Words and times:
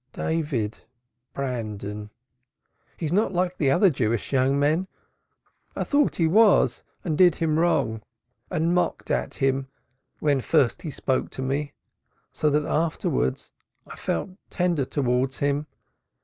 "David 0.13 0.79
Brandon. 1.31 2.09
He 2.97 3.05
is 3.05 3.13
not 3.13 3.33
like 3.33 3.61
other 3.61 3.91
Jewish 3.91 4.33
young 4.33 4.57
men; 4.57 4.87
I 5.75 5.83
thought 5.83 6.15
he 6.15 6.25
was 6.25 6.83
and 7.03 7.15
did 7.15 7.35
him 7.35 7.59
wrong 7.59 8.01
and 8.49 8.73
mocked 8.73 9.11
at 9.11 9.35
him 9.35 9.67
when 10.19 10.41
first 10.41 10.81
he 10.81 10.89
spoke 10.89 11.29
to 11.29 11.43
me, 11.43 11.73
so 12.33 12.49
that 12.49 12.65
afterwards 12.65 13.51
I 13.85 13.95
felt 13.95 14.31
tender 14.49 14.85
towards 14.85 15.37
him. 15.37 15.67